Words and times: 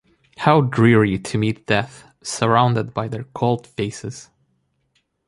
How 0.37 0.61
dreary 0.61 1.19
to 1.19 1.37
meet 1.37 1.67
death, 1.67 2.05
surrounded 2.23 2.91
by 2.91 3.07
their 3.07 3.25
cold 3.35 3.67
faces! 3.67 4.31